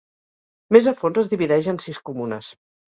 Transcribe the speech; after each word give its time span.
Més 0.77 0.89
a 0.93 0.95
fons 1.03 1.21
es 1.25 1.31
divideix 1.37 1.71
en 1.77 1.81
sis 1.87 2.05
comunes. 2.11 2.55